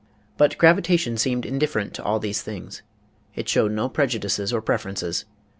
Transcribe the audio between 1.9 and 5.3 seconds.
to all these things; it showed no prejudices or preferences.